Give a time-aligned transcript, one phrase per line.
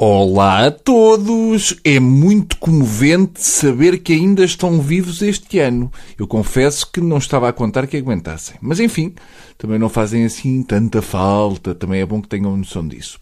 [0.00, 1.74] Olá a todos!
[1.82, 5.90] É muito comovente saber que ainda estão vivos este ano.
[6.16, 8.54] Eu confesso que não estava a contar que aguentassem.
[8.60, 9.12] Mas enfim,
[9.58, 11.74] também não fazem assim tanta falta.
[11.74, 13.18] Também é bom que tenham noção disso.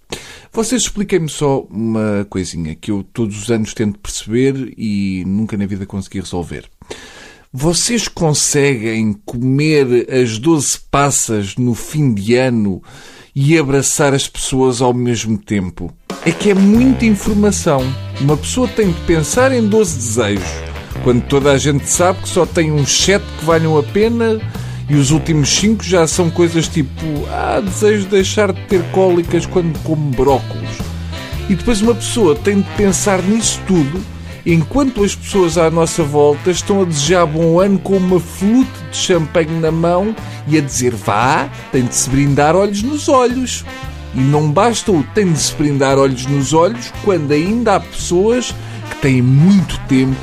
[0.52, 5.64] Vocês expliquem-me só uma coisinha que eu todos os anos tento perceber e nunca na
[5.64, 6.66] vida consegui resolver.
[7.50, 12.82] Vocês conseguem comer as 12 passas no fim de ano
[13.34, 15.90] e abraçar as pessoas ao mesmo tempo?
[16.26, 17.86] É que é muita informação.
[18.20, 20.50] Uma pessoa tem de pensar em 12 desejos,
[21.04, 24.40] quando toda a gente sabe que só tem uns 7 que valham a pena
[24.90, 29.78] e os últimos 5 já são coisas tipo ah, desejo deixar de ter cólicas quando
[29.84, 30.68] como brócolos.
[31.48, 34.02] E depois uma pessoa tem de pensar nisso tudo
[34.44, 38.96] enquanto as pessoas à nossa volta estão a desejar bom ano com uma flute de
[38.96, 40.12] champanhe na mão
[40.48, 43.64] e a dizer vá, tem de se brindar olhos nos olhos.
[44.16, 48.54] E não basta o tem de se brindar olhos nos olhos quando ainda há pessoas
[48.90, 50.16] que têm muito tempo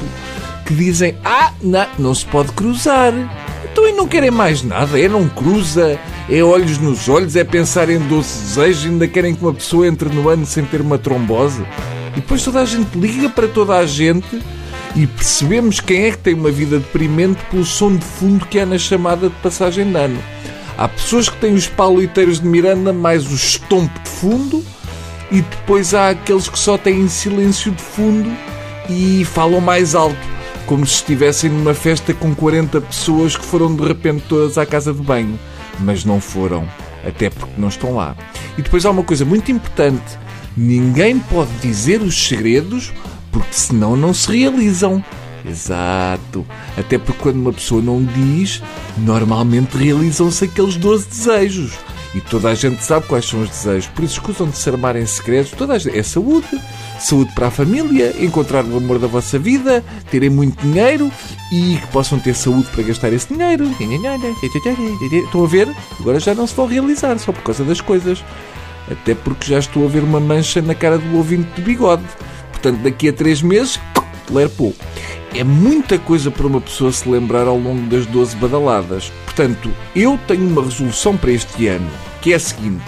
[0.66, 3.14] que dizem ah, não, não se pode cruzar.
[3.72, 7.90] Então e não querem mais nada, é não cruza, é olhos nos olhos, é pensar
[7.90, 11.64] em doce desejo, ainda querem que uma pessoa entre no ano sem ter uma trombose.
[12.14, 14.42] E depois toda a gente liga para toda a gente
[14.96, 18.66] e percebemos quem é que tem uma vida deprimente pelo som de fundo que é
[18.66, 20.20] na chamada de passagem de ano.
[20.84, 24.62] Há pessoas que têm os paliteiros de Miranda mais o estompo de fundo
[25.32, 28.30] e depois há aqueles que só têm silêncio de fundo
[28.90, 30.18] e falam mais alto,
[30.66, 34.94] como se estivessem numa festa com 40 pessoas que foram de repente todas à casa
[34.94, 35.40] de banho.
[35.80, 36.68] Mas não foram,
[37.08, 38.14] até porque não estão lá.
[38.58, 40.18] E depois há uma coisa muito importante
[40.56, 42.92] Ninguém pode dizer os segredos
[43.32, 45.04] porque senão não se realizam.
[45.46, 46.46] Exato.
[46.78, 48.62] Até porque quando uma pessoa não diz,
[48.98, 51.74] normalmente realizam-se aqueles 12 desejos.
[52.16, 53.88] E toda a gente sabe quais são os desejos.
[53.88, 55.52] Por isso escusam de se armar em segredos.
[55.52, 55.98] Toda a gente...
[55.98, 56.48] É saúde.
[57.00, 61.12] Saúde para a família, encontrar o amor da vossa vida, terem muito dinheiro
[61.52, 63.66] e que possam ter saúde para gastar esse dinheiro.
[65.12, 65.68] Estão a ver?
[66.00, 68.24] Agora já não se vão realizar só por causa das coisas.
[68.90, 72.04] Até porque já estou a ver uma mancha na cara do ouvinte de bigode.
[72.52, 73.80] Portanto, daqui a três meses,
[74.34, 74.74] lerpou.
[75.34, 79.12] É muita coisa para uma pessoa se lembrar ao longo das 12 badaladas.
[79.26, 81.90] Portanto, eu tenho uma resolução para este ano,
[82.22, 82.84] que é a seguinte: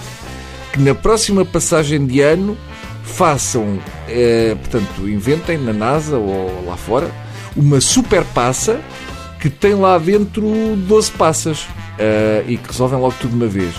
[0.72, 2.57] que na próxima passagem de ano
[3.03, 7.09] façam, eh, portanto, inventem na NASA ou lá fora,
[7.55, 8.79] uma super passa
[9.39, 10.45] que tem lá dentro
[10.88, 11.67] 12 passas
[11.97, 13.73] eh, e que resolvem logo tudo de uma vez.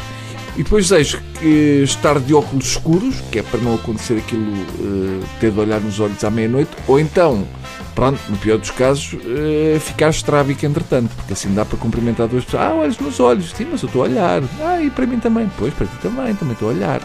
[0.57, 5.23] E depois desejo que estar de óculos escuros, que é para não acontecer aquilo uh,
[5.39, 7.47] ter de olhar nos olhos à meia-noite, ou então,
[7.95, 12.43] pronto, no pior dos casos, uh, ficar estrábico entretanto, porque assim dá para cumprimentar duas
[12.43, 12.63] pessoas.
[12.63, 14.43] Ah, olhos nos olhos, sim, mas eu estou a olhar.
[14.63, 15.51] Ah, e para mim também.
[15.59, 17.03] Pois, para ti também, também estou a olhar.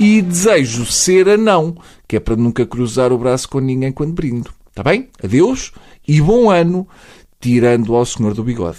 [0.00, 1.76] E desejo ser anão,
[2.08, 4.50] que é para nunca cruzar o braço com ninguém quando brindo.
[4.70, 5.10] Está bem?
[5.22, 5.72] Adeus
[6.08, 6.88] e bom ano,
[7.38, 8.78] tirando ao senhor do bigode.